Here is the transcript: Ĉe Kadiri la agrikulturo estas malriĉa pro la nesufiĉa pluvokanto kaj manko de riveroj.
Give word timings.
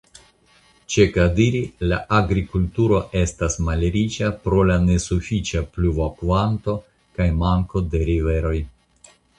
Ĉe 0.93 1.03
Kadiri 1.17 1.59
la 1.91 1.99
agrikulturo 2.21 3.03
estas 3.21 3.59
malriĉa 3.69 4.33
pro 4.47 4.65
la 4.71 4.81
nesufiĉa 4.89 5.65
pluvokanto 5.77 6.79
kaj 7.21 7.31
manko 7.45 7.89
de 7.95 8.05
riveroj. 8.13 8.59